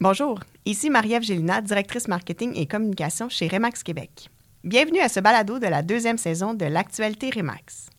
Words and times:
Bonjour, 0.00 0.38
ici 0.64 0.90
Marie-Ève 0.90 1.24
Gélina, 1.24 1.60
directrice 1.60 2.06
marketing 2.06 2.52
et 2.54 2.66
communication 2.66 3.28
chez 3.28 3.48
Remax 3.48 3.82
Québec. 3.82 4.28
Bienvenue 4.62 5.00
à 5.00 5.08
ce 5.08 5.18
balado 5.18 5.58
de 5.58 5.66
la 5.66 5.82
deuxième 5.82 6.18
saison 6.18 6.54
de 6.54 6.66
l'actualité 6.66 7.30
Remax. 7.30 7.90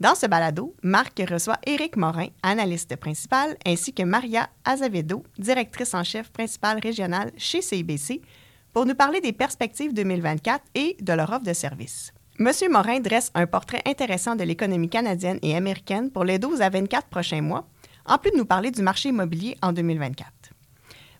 Dans 0.00 0.14
ce 0.14 0.24
balado, 0.24 0.74
Marc 0.82 1.22
reçoit 1.28 1.58
Éric 1.66 1.96
Morin, 1.96 2.28
analyste 2.42 2.96
principal, 2.96 3.54
ainsi 3.66 3.92
que 3.92 4.02
Maria 4.02 4.48
Azavedo, 4.64 5.24
directrice 5.36 5.92
en 5.92 6.04
chef 6.04 6.30
principale 6.30 6.78
régionale 6.82 7.32
chez 7.36 7.60
CIBC, 7.60 8.22
pour 8.72 8.86
nous 8.86 8.94
parler 8.94 9.20
des 9.20 9.34
perspectives 9.34 9.92
2024 9.92 10.64
et 10.74 10.96
de 11.02 11.12
leur 11.12 11.30
offre 11.30 11.44
de 11.44 11.52
services. 11.52 12.14
Monsieur 12.38 12.70
Morin 12.70 13.00
dresse 13.00 13.30
un 13.34 13.46
portrait 13.46 13.82
intéressant 13.84 14.36
de 14.36 14.44
l'économie 14.44 14.88
canadienne 14.88 15.38
et 15.42 15.54
américaine 15.54 16.10
pour 16.10 16.24
les 16.24 16.38
12 16.38 16.62
à 16.62 16.70
24 16.70 17.08
prochains 17.08 17.42
mois, 17.42 17.68
en 18.06 18.16
plus 18.16 18.30
de 18.30 18.38
nous 18.38 18.46
parler 18.46 18.70
du 18.70 18.80
marché 18.80 19.10
immobilier 19.10 19.58
en 19.60 19.74
2024. 19.74 20.32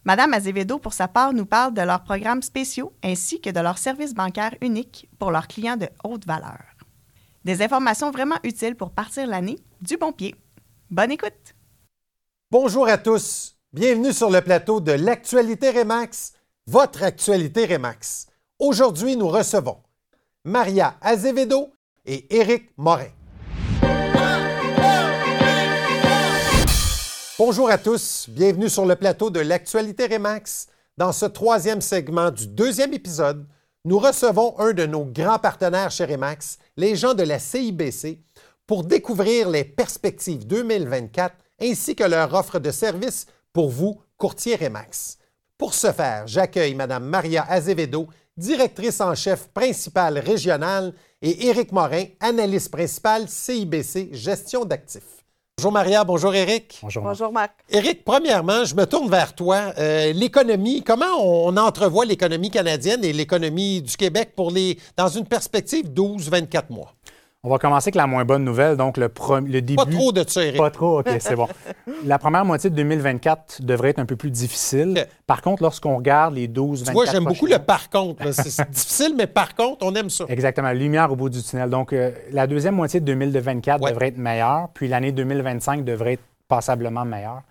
Madame 0.07 0.35
Azevedo, 0.35 0.79
pour 0.79 0.93
sa 0.93 1.09
part, 1.09 1.33
nous 1.33 1.47
parle 1.47 1.75
de 1.75 1.83
leurs 1.83 2.05
programmes 2.05 2.41
spéciaux 2.41 2.93
ainsi 3.03 3.41
que 3.41 3.51
de 3.51 3.59
leurs 3.59 3.77
services 3.77 4.15
bancaires 4.15 4.55
uniques 4.61 5.09
pour 5.19 5.33
leurs 5.33 5.49
clients 5.49 5.77
de 5.77 5.89
haute 6.05 6.25
valeur. 6.25 6.63
Des 7.45 7.61
informations 7.61 8.13
vraiment 8.13 8.39
utiles 8.45 8.77
pour 8.77 8.93
partir 8.93 9.27
l'année 9.27 9.59
du 9.81 9.97
bon 9.97 10.13
pied. 10.13 10.37
Bonne 10.93 11.11
écoute! 11.11 11.57
Bonjour 12.53 12.87
à 12.87 12.99
tous. 12.99 13.59
Bienvenue 13.73 14.13
sur 14.13 14.31
le 14.31 14.41
plateau 14.43 14.81
de 14.81 14.93
l'actualité 14.93 15.71
Remax, 15.71 16.35
votre 16.69 17.03
actualité 17.03 17.67
Remax. 17.67 18.29
Aujourd'hui, 18.61 19.17
nous 19.17 19.29
recevons 19.29 19.79
Maria 20.45 20.95
Azevedo 21.01 21.73
et 22.05 22.33
Éric 22.33 22.71
Morin. 22.77 23.16
Bonjour 27.39 27.69
à 27.69 27.77
tous, 27.77 28.31
bienvenue 28.31 28.71
sur 28.71 28.87
le 28.87 28.97
plateau 28.97 29.29
de 29.29 29.41
l'actualité 29.41 30.07
Remax. 30.07 30.69
Dans 30.97 31.13
ce 31.13 31.27
troisième 31.27 31.83
segment 31.83 32.31
du 32.31 32.47
deuxième 32.47 32.95
épisode, 32.95 33.47
nous 33.85 33.99
recevons 33.99 34.59
un 34.59 34.73
de 34.73 34.87
nos 34.87 35.05
grands 35.05 35.39
partenaires 35.39 35.91
chez 35.91 36.07
Remax, 36.07 36.57
les 36.79 36.97
gens 36.97 37.13
de 37.13 37.25
la 37.25 37.39
CIBC, 37.39 38.23
pour 38.67 38.85
découvrir 38.85 39.51
les 39.51 39.65
perspectives 39.65 40.47
2024 40.47 41.35
ainsi 41.61 41.95
que 41.95 42.05
leur 42.05 42.33
offre 42.33 42.59
de 42.59 42.71
services 42.71 43.27
pour 43.53 43.69
vous, 43.69 44.01
courtier 44.17 44.57
Remax. 44.57 45.19
Pour 45.59 45.75
ce 45.75 45.93
faire, 45.93 46.27
j'accueille 46.27 46.75
Mme 46.75 47.05
Maria 47.05 47.45
Azevedo, 47.51 48.09
directrice 48.39 49.03
en 49.03 49.15
chef 49.15 49.49
principale 49.49 50.19
régionale, 50.21 50.95
et 51.21 51.49
Éric 51.49 51.71
Morin, 51.73 52.05
analyste 52.19 52.71
principal 52.71 53.29
CIBC 53.29 54.09
Gestion 54.13 54.65
d'actifs. 54.65 55.26
Bonjour 55.59 55.73
Maria, 55.73 56.05
bonjour 56.05 56.35
Éric. 56.35 56.81
Bonjour. 56.83 57.03
Bonjour 57.03 57.33
Marc. 57.33 57.53
Éric, 57.71 58.05
premièrement, 58.05 58.67
je 58.67 58.75
me 58.75 58.85
tourne 58.85 59.09
vers 59.09 59.35
toi. 59.35 59.73
Euh, 59.79 60.13
l'économie, 60.13 60.83
comment 60.83 61.17
on, 61.19 61.57
entrevoit 61.57 62.05
l'économie 62.05 62.51
canadienne 62.51 63.03
et 63.03 63.15
l'économie 63.15 63.81
du 63.81 63.97
Québec 63.97 64.33
pour 64.37 64.51
les, 64.51 64.79
dans 64.99 65.09
une 65.09 65.25
perspective 65.25 65.87
12-24 65.87 66.65
mois? 66.69 66.93
On 67.43 67.49
va 67.51 67.59
commencer 67.59 67.89
avec 67.89 67.95
la 67.95 68.09
moins 68.09 68.25
bonne 68.25 68.43
nouvelle, 68.43 68.77
donc 68.77 68.97
le, 68.97 69.09
le 69.47 69.61
début. 69.63 69.77
Pas 69.77 69.87
trop 69.87 70.11
de 70.11 70.25
ça, 70.27 70.45
Éric. 70.45 70.57
Pas 70.59 70.71
trop, 70.71 70.99
OK, 71.01 71.09
c'est 71.21 71.37
bon. 71.37 71.47
La 72.05 72.19
première 72.19 72.45
moitié 72.45 72.71
de 72.71 72.75
2024 72.75 73.63
devrait 73.63 73.91
être 73.91 74.01
un 74.01 74.05
peu 74.07 74.17
plus 74.17 74.31
difficile. 74.33 75.07
Par 75.29 75.43
contre, 75.43 75.63
lorsqu'on 75.63 75.97
regarde 75.97 76.35
les 76.35 76.49
12, 76.49 76.81
24 76.81 76.89
Tu 76.89 76.93
vois, 76.95 77.13
j'aime 77.13 77.25
beaucoup 77.25 77.47
le 77.47 77.59
par 77.59 77.89
contre. 77.89 78.33
C'est 78.33 78.69
difficile, 78.71 79.15
mais 79.17 79.29
par 79.29 79.55
contre, 79.55 79.87
on 79.87 79.95
aime 79.95 80.11
ça. 80.11 80.25
Exactement, 80.29 80.73
lumière 80.73 81.13
au 81.13 81.17
bout 81.17 81.29
du 81.29 81.41
tunnel. 81.41 81.71
Donc, 81.71 81.93
euh, 81.93 82.11
la 82.33 82.49
deuxième 82.49 82.75
moitié 82.75 82.99
de 82.99 83.05
2024 83.05 83.81
Ouais. 83.81 83.91
devrait 83.91 84.09
être 84.09 84.19
meilleure, 84.19 84.69
puis 84.75 84.89
l'année 84.89 85.13
2025 85.13 85.85
devrait 85.85 86.15
être 86.15 86.25
passablement 86.49 87.05
meilleure. 87.05 87.43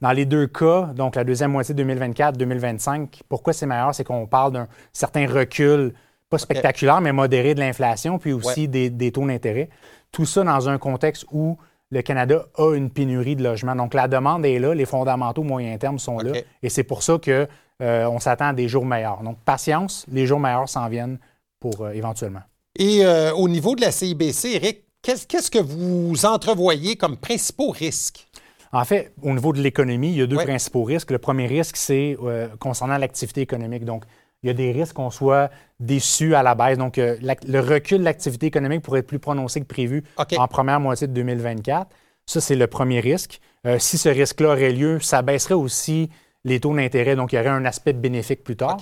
Dans 0.00 0.12
les 0.12 0.24
deux 0.24 0.46
cas, 0.46 0.90
donc 0.94 1.16
la 1.16 1.24
deuxième 1.24 1.50
moitié 1.52 1.74
de 1.74 1.82
2024-2025, 1.84 3.20
pourquoi 3.28 3.52
c'est 3.52 3.66
meilleur? 3.66 3.94
C'est 3.94 4.04
qu'on 4.04 4.26
parle 4.26 4.52
d'un 4.52 4.68
certain 4.92 5.26
recul, 5.26 5.92
pas 6.34 6.38
spectaculaire, 6.38 7.00
mais 7.00 7.12
modéré 7.12 7.54
de 7.54 7.60
l'inflation, 7.60 8.18
puis 8.18 8.32
aussi 8.32 8.62
Ouais. 8.62 8.66
des, 8.68 8.90
des 8.90 9.12
taux 9.12 9.26
d'intérêt. 9.26 9.68
Tout 10.12 10.26
ça 10.26 10.42
dans 10.44 10.68
un 10.68 10.78
contexte 10.78 11.24
où 11.32 11.56
le 11.90 12.02
Canada 12.02 12.46
a 12.56 12.74
une 12.74 12.90
pénurie 12.90 13.36
de 13.36 13.42
logements. 13.44 13.76
Donc 13.76 13.94
la 13.94 14.08
demande 14.08 14.44
est 14.46 14.58
là, 14.58 14.74
les 14.74 14.84
fondamentaux 14.86 15.42
moyen 15.42 15.76
terme 15.78 15.98
sont 15.98 16.18
là, 16.18 16.32
et 16.62 16.68
c'est 16.68 16.84
pour 16.84 17.02
ça 17.02 17.18
que 17.18 17.46
euh, 17.82 18.18
s'attend 18.20 18.48
à 18.48 18.52
des 18.52 18.68
jours 18.68 18.86
meilleurs. 18.86 19.22
Donc 19.22 19.38
patience, 19.44 20.04
les 20.10 20.26
jours 20.26 20.40
meilleurs 20.40 20.68
s'en 20.68 20.88
viennent 20.88 21.18
pour 21.60 21.80
euh, 21.82 21.90
éventuellement. 21.92 22.42
Et 22.78 23.04
euh, 23.04 23.32
au 23.34 23.48
niveau 23.48 23.74
de 23.76 23.80
la 23.80 23.90
CIBC, 23.92 24.44
Éric, 24.56 24.84
qu'est-ce 25.02 25.26
qu'est-ce 25.26 25.50
que 25.50 25.58
vous 25.58 26.24
entrevoyez 26.26 26.96
comme 26.96 27.16
principaux 27.16 27.70
risques? 27.70 28.26
En 28.72 28.84
fait, 28.84 29.12
au 29.22 29.30
niveau 29.32 29.52
de 29.52 29.60
l'économie, 29.60 30.10
il 30.10 30.16
y 30.18 30.22
a 30.22 30.26
deux 30.26 30.36
Ouais. 30.36 30.44
principaux 30.44 30.82
risques. 30.82 31.12
Le 31.12 31.18
premier 31.18 31.46
risque, 31.46 31.76
c'est 31.76 32.16
euh, 32.24 32.48
concernant 32.58 32.98
l'activité 32.98 33.40
économique. 33.40 33.84
Donc, 33.84 34.02
il 34.44 34.48
y 34.48 34.50
a 34.50 34.54
des 34.54 34.70
risques 34.72 34.94
qu'on 34.94 35.10
soit 35.10 35.50
déçu 35.80 36.34
à 36.34 36.42
la 36.42 36.54
baisse. 36.54 36.78
Donc, 36.78 36.98
euh, 36.98 37.16
le 37.48 37.60
recul 37.60 37.98
de 37.98 38.04
l'activité 38.04 38.46
économique 38.46 38.82
pourrait 38.82 39.00
être 39.00 39.06
plus 39.06 39.18
prononcé 39.18 39.60
que 39.60 39.66
prévu 39.66 40.04
en 40.38 40.46
première 40.46 40.78
moitié 40.80 41.06
de 41.06 41.12
2024. 41.14 41.88
Ça, 42.26 42.40
c'est 42.40 42.54
le 42.54 42.66
premier 42.66 43.00
risque. 43.00 43.40
Euh, 43.66 43.78
si 43.78 43.98
ce 43.98 44.08
risque-là 44.08 44.50
aurait 44.50 44.70
lieu, 44.72 45.00
ça 45.00 45.22
baisserait 45.22 45.54
aussi 45.54 46.10
les 46.44 46.60
taux 46.60 46.74
d'intérêt. 46.74 47.16
Donc, 47.16 47.32
il 47.32 47.36
y 47.36 47.38
aurait 47.38 47.48
un 47.48 47.64
aspect 47.64 47.94
bénéfique 47.94 48.44
plus 48.44 48.56
tard. 48.56 48.76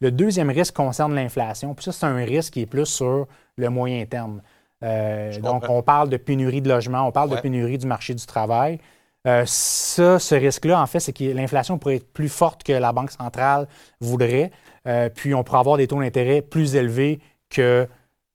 Le 0.00 0.10
deuxième 0.12 0.48
risque 0.50 0.74
concerne 0.74 1.14
l'inflation. 1.14 1.74
Puis 1.74 1.84
ça, 1.84 1.92
c'est 1.92 2.06
un 2.06 2.16
risque 2.24 2.52
qui 2.54 2.62
est 2.62 2.66
plus 2.66 2.86
sur 2.86 3.26
le 3.56 3.68
moyen 3.68 4.04
terme. 4.06 4.40
Euh, 4.84 5.36
donc, 5.40 5.64
on 5.68 5.82
parle 5.82 6.08
de 6.08 6.16
pénurie 6.16 6.62
de 6.62 6.68
logement, 6.68 7.06
on 7.06 7.12
parle 7.12 7.30
Ouais. 7.30 7.36
de 7.36 7.40
pénurie 7.42 7.78
du 7.78 7.86
marché 7.86 8.14
du 8.14 8.24
travail. 8.24 8.78
Euh, 9.26 9.42
ça, 9.46 10.18
ce 10.18 10.34
risque-là, 10.34 10.80
en 10.80 10.86
fait, 10.86 11.00
c'est 11.00 11.12
que 11.12 11.24
l'inflation 11.24 11.76
pourrait 11.78 11.96
être 11.96 12.10
plus 12.12 12.30
forte 12.30 12.62
que 12.62 12.72
la 12.72 12.90
Banque 12.92 13.10
centrale 13.10 13.68
voudrait. 14.00 14.50
Euh, 14.86 15.08
puis, 15.08 15.34
on 15.34 15.44
pourrait 15.44 15.58
avoir 15.58 15.76
des 15.76 15.86
taux 15.86 16.00
d'intérêt 16.00 16.42
plus 16.42 16.74
élevés 16.74 17.20
que, 17.48 17.86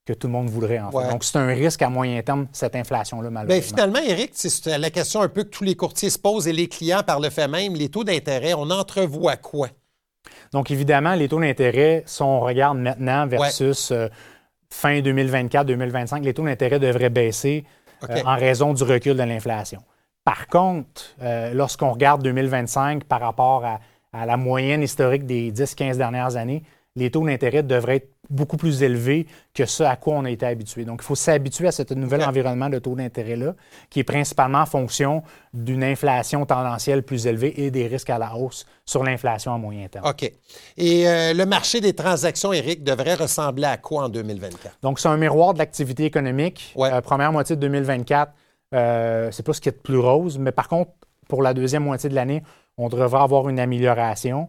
que 0.04 0.12
tout 0.12 0.26
le 0.26 0.32
monde 0.32 0.48
voudrait, 0.48 0.78
en 0.78 0.90
fait. 0.90 0.96
Ouais. 0.96 1.10
Donc, 1.10 1.24
c'est 1.24 1.38
un 1.38 1.46
risque 1.46 1.82
à 1.82 1.88
moyen 1.88 2.22
terme, 2.22 2.46
cette 2.52 2.76
inflation-là, 2.76 3.28
Bien, 3.28 3.40
malheureusement. 3.42 3.76
finalement, 3.76 3.98
Éric, 3.98 4.30
c'est 4.34 4.78
la 4.78 4.90
question 4.90 5.22
un 5.22 5.28
peu 5.28 5.44
que 5.44 5.50
tous 5.50 5.64
les 5.64 5.74
courtiers 5.74 6.10
se 6.10 6.18
posent 6.18 6.46
et 6.46 6.52
les 6.52 6.68
clients 6.68 7.02
par 7.04 7.20
le 7.20 7.30
fait 7.30 7.48
même, 7.48 7.74
les 7.74 7.88
taux 7.88 8.04
d'intérêt, 8.04 8.54
on 8.54 8.70
entrevoit 8.70 9.36
quoi? 9.36 9.68
Donc, 10.52 10.70
évidemment, 10.70 11.14
les 11.14 11.28
taux 11.28 11.40
d'intérêt, 11.40 12.04
si 12.06 12.22
on 12.22 12.40
regarde 12.40 12.78
maintenant 12.78 13.26
versus 13.26 13.90
euh, 13.90 14.08
fin 14.70 15.00
2024-2025, 15.00 16.22
les 16.22 16.34
taux 16.34 16.44
d'intérêt 16.44 16.78
devraient 16.78 17.10
baisser 17.10 17.64
euh, 18.08 18.22
en 18.24 18.36
raison 18.36 18.72
du 18.72 18.82
recul 18.82 19.16
de 19.16 19.22
l'inflation. 19.22 19.82
Par 20.24 20.48
contre, 20.48 21.14
euh, 21.22 21.54
lorsqu'on 21.54 21.92
regarde 21.92 22.22
2025 22.22 23.04
par 23.04 23.20
rapport 23.20 23.64
à, 23.64 23.80
à 24.16 24.26
la 24.26 24.36
moyenne 24.36 24.82
historique 24.82 25.26
des 25.26 25.52
10-15 25.52 25.96
dernières 25.96 26.36
années, 26.36 26.62
les 26.96 27.10
taux 27.10 27.24
d'intérêt 27.24 27.62
devraient 27.62 27.96
être 27.96 28.10
beaucoup 28.28 28.56
plus 28.56 28.82
élevés 28.82 29.26
que 29.54 29.66
ce 29.66 29.82
à 29.84 29.94
quoi 29.96 30.14
on 30.14 30.24
a 30.24 30.30
été 30.30 30.46
habitué. 30.46 30.84
Donc, 30.84 31.00
il 31.02 31.04
faut 31.04 31.14
s'habituer 31.14 31.68
à 31.68 31.72
ce 31.72 31.82
nouvel 31.94 32.24
environnement 32.24 32.68
de 32.68 32.78
taux 32.78 32.96
d'intérêt-là, 32.96 33.54
qui 33.88 34.00
est 34.00 34.04
principalement 34.04 34.60
en 34.60 34.66
fonction 34.66 35.22
d'une 35.52 35.84
inflation 35.84 36.44
tendancielle 36.44 37.02
plus 37.02 37.26
élevée 37.26 37.64
et 37.64 37.70
des 37.70 37.86
risques 37.86 38.10
à 38.10 38.18
la 38.18 38.34
hausse 38.34 38.66
sur 38.84 39.04
l'inflation 39.04 39.54
à 39.54 39.58
moyen 39.58 39.86
terme. 39.88 40.06
OK. 40.08 40.32
Et 40.76 41.08
euh, 41.08 41.34
le 41.34 41.46
marché 41.46 41.80
des 41.80 41.92
transactions, 41.92 42.52
Éric, 42.52 42.82
devrait 42.82 43.14
ressembler 43.14 43.66
à 43.66 43.76
quoi 43.76 44.04
en 44.04 44.08
2024? 44.08 44.78
Donc, 44.82 44.98
c'est 44.98 45.08
un 45.08 45.18
miroir 45.18 45.54
de 45.54 45.58
l'activité 45.58 46.04
économique. 46.04 46.72
Ouais. 46.74 46.92
Euh, 46.92 47.00
première 47.00 47.30
moitié 47.30 47.54
de 47.54 47.60
2024, 47.60 48.32
euh, 48.74 49.28
c'est 49.30 49.44
pas 49.44 49.52
ce 49.52 49.60
qui 49.60 49.68
est 49.68 49.72
de 49.72 49.76
plus 49.76 49.98
rose, 49.98 50.38
mais 50.38 50.50
par 50.50 50.68
contre, 50.68 50.90
pour 51.28 51.42
la 51.42 51.54
deuxième 51.54 51.84
moitié 51.84 52.08
de 52.08 52.14
l'année, 52.14 52.42
on 52.78 52.88
devrait 52.88 53.20
avoir 53.20 53.48
une 53.48 53.58
amélioration 53.60 54.48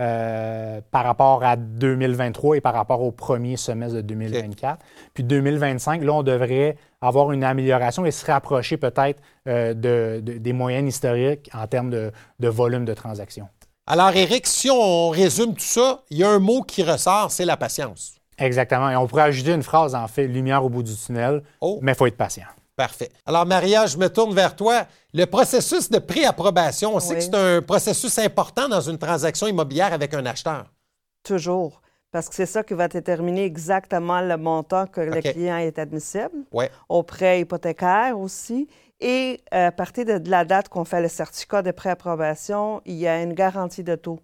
euh, 0.00 0.80
par 0.92 1.04
rapport 1.04 1.42
à 1.42 1.56
2023 1.56 2.56
et 2.56 2.60
par 2.60 2.74
rapport 2.74 3.02
au 3.02 3.10
premier 3.10 3.56
semestre 3.56 3.96
de 3.96 4.00
2024. 4.02 4.78
Puis 5.12 5.24
2025, 5.24 6.04
là, 6.04 6.12
on 6.12 6.22
devrait 6.22 6.76
avoir 7.00 7.32
une 7.32 7.42
amélioration 7.42 8.06
et 8.06 8.12
se 8.12 8.24
rapprocher 8.26 8.76
peut-être 8.76 9.20
euh, 9.48 9.74
de- 9.74 10.20
de- 10.20 10.38
des 10.38 10.52
moyennes 10.52 10.86
historiques 10.86 11.50
en 11.52 11.66
termes 11.66 11.90
de, 11.90 12.12
de 12.38 12.48
volume 12.48 12.84
de 12.84 12.94
transactions. 12.94 13.48
Alors, 13.88 14.10
Éric, 14.14 14.46
si 14.46 14.70
on 14.70 15.08
résume 15.08 15.54
tout 15.54 15.60
ça, 15.60 16.02
il 16.10 16.18
y 16.18 16.24
a 16.24 16.28
un 16.30 16.38
mot 16.38 16.62
qui 16.62 16.82
ressort, 16.84 17.30
c'est 17.32 17.44
la 17.46 17.56
patience. 17.56 18.14
Exactement. 18.38 18.90
Et 18.90 18.96
on 18.96 19.06
pourrait 19.08 19.22
ajouter 19.22 19.52
une 19.52 19.62
phrase, 19.64 19.94
en 19.96 20.06
fait, 20.06 20.28
lumière 20.28 20.64
au 20.64 20.68
bout 20.68 20.84
du 20.84 20.94
tunnel, 20.94 21.42
Oh. 21.60 21.80
mais 21.82 21.92
il 21.92 21.94
faut 21.96 22.06
être 22.06 22.16
patient. 22.16 22.44
Parfait. 22.78 23.08
Alors, 23.26 23.44
Maria, 23.44 23.86
je 23.86 23.96
me 23.98 24.08
tourne 24.08 24.32
vers 24.32 24.54
toi. 24.54 24.86
Le 25.12 25.24
processus 25.24 25.90
de 25.90 25.98
préapprobation, 25.98 26.94
on 26.94 27.00
sait 27.00 27.16
que 27.16 27.20
c'est 27.22 27.34
un 27.34 27.60
processus 27.60 28.16
important 28.20 28.68
dans 28.68 28.80
une 28.80 28.98
transaction 28.98 29.48
immobilière 29.48 29.92
avec 29.92 30.14
un 30.14 30.24
acheteur. 30.24 30.66
Toujours. 31.24 31.82
Parce 32.12 32.28
que 32.28 32.36
c'est 32.36 32.46
ça 32.46 32.62
qui 32.62 32.74
va 32.74 32.86
déterminer 32.86 33.44
exactement 33.44 34.20
le 34.20 34.36
montant 34.36 34.86
que 34.86 35.00
le 35.00 35.20
client 35.20 35.56
est 35.56 35.76
admissible, 35.80 36.44
Ouais. 36.52 36.70
au 36.88 37.02
prêt 37.02 37.40
hypothécaire 37.40 38.16
aussi. 38.16 38.68
Et 39.00 39.40
euh, 39.52 39.66
à 39.66 39.72
partir 39.72 40.04
de 40.04 40.30
la 40.30 40.44
date 40.44 40.68
qu'on 40.68 40.84
fait 40.84 41.00
le 41.02 41.08
certificat 41.08 41.62
de 41.62 41.72
préapprobation, 41.72 42.80
il 42.86 42.94
y 42.94 43.08
a 43.08 43.20
une 43.20 43.32
garantie 43.34 43.82
de 43.82 43.96
taux 43.96 44.20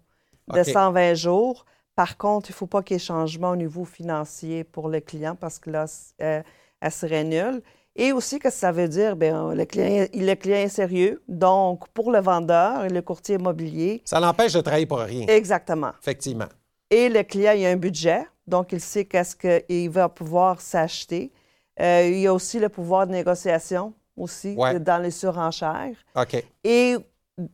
de 0.53 0.61
OK. 0.61 0.65
120 0.65 1.13
jours. 1.15 1.65
Par 1.93 2.15
contre, 2.15 2.49
il 2.49 2.53
ne 2.53 2.55
faut 2.55 2.67
pas 2.67 2.81
qu'il 2.83 2.95
y 2.95 2.99
ait 3.01 3.03
changement 3.03 3.49
au 3.49 3.55
niveau 3.57 3.83
financier 3.83 4.63
pour 4.63 4.87
le 4.87 5.01
client 5.01 5.35
parce 5.35 5.59
que 5.59 5.69
là, 5.71 5.85
euh, 6.21 6.41
elle 6.79 6.91
serait 6.91 7.25
nulle. 7.25 7.61
Et 7.95 8.11
aussi, 8.11 8.39
qu'est-ce 8.39 8.55
que 8.55 8.59
ça 8.59 8.71
veut 8.71 8.89
dire? 8.89 9.15
Bien, 9.15 9.53
le 9.53 9.65
client, 9.65 10.07
le 10.13 10.33
client 10.35 10.57
est 10.57 10.69
sérieux. 10.69 11.21
Donc, 11.29 11.87
pour 11.89 12.11
le 12.11 12.19
vendeur 12.19 12.85
et 12.85 12.89
le 12.89 13.01
courtier 13.01 13.35
immobilier. 13.35 14.01
Ça 14.03 14.19
l'empêche 14.19 14.53
de 14.53 14.61
travailler 14.61 14.85
pour 14.85 14.99
rien. 14.99 15.25
Exactement. 15.27 15.91
Effectivement. 16.01 16.47
Et 16.89 17.07
le 17.07 17.23
client, 17.23 17.53
il 17.53 17.65
a 17.65 17.69
un 17.69 17.77
budget. 17.77 18.27
Donc, 18.45 18.73
il 18.73 18.81
sait 18.81 19.05
qu'est-ce 19.05 19.35
qu'il 19.35 19.89
va 19.89 20.09
pouvoir 20.09 20.59
s'acheter. 20.59 21.31
Euh, 21.79 22.09
il 22.09 22.19
y 22.19 22.27
a 22.27 22.33
aussi 22.33 22.59
le 22.59 22.69
pouvoir 22.69 23.07
de 23.07 23.13
négociation 23.13 23.93
aussi 24.17 24.55
dans 24.55 25.01
les 25.01 25.11
surenchères. 25.11 25.95
OK. 26.15 26.43
Et 26.63 26.95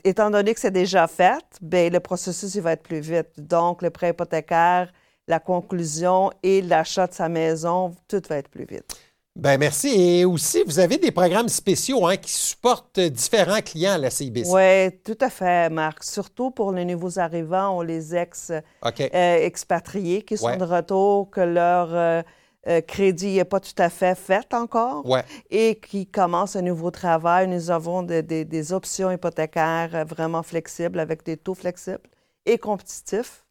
étant 0.03 0.29
donné 0.29 0.53
que 0.53 0.59
c'est 0.59 0.71
déjà 0.71 1.07
fait, 1.07 1.43
bien, 1.61 1.89
le 1.89 1.99
processus 1.99 2.53
il 2.55 2.61
va 2.61 2.73
être 2.73 2.83
plus 2.83 2.99
vite. 2.99 3.29
Donc, 3.37 3.81
le 3.81 3.89
prêt 3.89 4.09
hypothécaire, 4.09 4.91
la 5.27 5.39
conclusion 5.39 6.31
et 6.43 6.61
l'achat 6.61 7.07
de 7.07 7.13
sa 7.13 7.29
maison, 7.29 7.95
tout 8.07 8.21
va 8.27 8.37
être 8.37 8.49
plus 8.49 8.65
vite. 8.65 8.95
Bien, 9.35 9.57
merci. 9.57 9.87
Et 9.87 10.25
aussi, 10.25 10.63
vous 10.65 10.79
avez 10.79 10.97
des 10.97 11.11
programmes 11.11 11.47
spéciaux 11.47 12.05
hein, 12.05 12.17
qui 12.17 12.31
supportent 12.31 12.99
différents 12.99 13.61
clients 13.61 13.93
à 13.93 13.97
la 13.97 14.09
CIBC. 14.09 14.49
Oui, 14.51 14.91
tout 15.05 15.17
à 15.21 15.29
fait, 15.29 15.69
Marc. 15.69 16.03
Surtout 16.03 16.51
pour 16.51 16.73
les 16.73 16.83
nouveaux 16.83 17.17
arrivants 17.17 17.77
ou 17.77 17.81
les 17.81 18.13
ex-expatriés 18.13 20.19
euh, 20.19 20.21
qui 20.21 20.37
sont 20.37 20.57
de 20.57 20.65
retour, 20.65 21.29
que 21.29 21.39
leur 21.39 21.95
euh, 21.95 22.21
euh, 22.67 22.81
crédit 22.81 23.37
n'est 23.37 23.45
pas 23.45 23.61
tout 23.61 23.71
à 23.77 23.89
fait 23.89 24.15
fait 24.15 24.53
encore 24.53 25.05
et 25.49 25.75
qui 25.75 26.07
commencent 26.07 26.57
un 26.57 26.61
nouveau 26.61 26.91
travail. 26.91 27.47
Nous 27.47 27.71
avons 27.71 28.03
des 28.03 28.73
options 28.73 29.11
hypothécaires 29.11 30.05
vraiment 30.05 30.43
flexibles 30.43 30.99
avec 30.99 31.23
des 31.23 31.37
taux 31.37 31.55
flexibles 31.55 32.09
et 32.45 32.57
compétitifs 32.57 33.45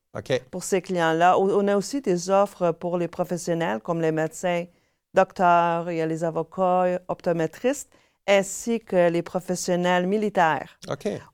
pour 0.51 0.63
ces 0.63 0.83
clients-là. 0.83 1.39
On 1.39 1.67
a 1.69 1.77
aussi 1.77 2.03
des 2.03 2.29
offres 2.29 2.73
pour 2.73 2.99
les 2.99 3.09
professionnels 3.09 3.81
comme 3.81 4.03
les 4.03 4.13
médecins 4.13 4.67
docteurs, 5.15 5.91
il 5.91 5.97
y 5.97 6.01
a 6.01 6.07
les 6.07 6.25
avocats, 6.25 7.01
optométristes, 7.09 7.91
ainsi 8.27 8.81
que 8.81 9.11
les 9.11 9.23
professionnels 9.23 10.07
militaires. 10.07 10.79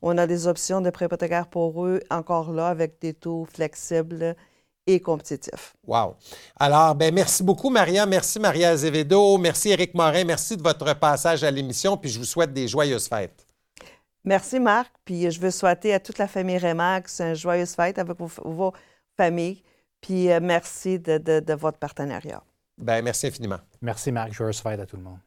On 0.03 0.17
a 0.19 0.27
des 0.27 0.47
options 0.47 0.81
de 0.81 0.91
prêt 0.91 1.07
hypothécaire 1.07 1.47
pour 1.49 1.85
eux, 1.85 2.01
encore 2.11 2.53
là, 2.53 2.69
avec 2.69 3.01
des 3.01 3.13
taux 3.13 3.45
flexibles 3.45 4.35
et 4.87 5.01
compétitifs. 5.01 5.75
Wow. 5.87 6.17
Alors, 6.59 6.95
ben 6.95 7.13
merci 7.13 7.43
beaucoup, 7.43 7.71
Maria. 7.71 8.07
Merci, 8.07 8.39
Maria 8.39 8.71
Azevedo. 8.71 9.37
Merci, 9.37 9.71
Éric 9.71 9.95
Morin. 9.95 10.25
Merci 10.25 10.57
de 10.57 10.63
votre 10.63 10.95
passage 10.99 11.43
à 11.45 11.51
l'émission. 11.51 11.97
Puis 11.97 12.11
je 12.11 12.19
vous 12.19 12.25
souhaite 12.25 12.53
des 12.53 12.69
joyeuses 12.69 13.09
fêtes. 13.09 13.47
Merci, 14.25 14.61
Marc. 14.61 14.93
Puis 15.05 15.31
je 15.31 15.41
veux 15.41 15.51
souhaiter 15.51 15.93
à 15.93 16.01
toute 16.01 16.19
la 16.19 16.29
famille 16.29 16.59
Remax 16.59 17.21
une 17.21 17.35
joyeuse 17.35 17.75
fête 17.75 17.99
avec 17.99 18.17
vos, 18.19 18.73
familles. 19.17 19.63
Puis 20.01 20.31
euh, 20.31 20.41
merci 20.41 20.99
de 20.99 21.55
votre 21.55 21.79
partenariat. 21.79 22.43
Ben, 22.79 23.03
merci 23.03 23.27
infiniment. 23.27 23.61
Merci, 23.81 24.13
Marc. 24.13 24.33
Joyeuse 24.33 24.61
fête 24.61 24.81
à 24.81 24.87
tout 24.87 24.97
le 24.97 25.03
monde. 25.03 25.19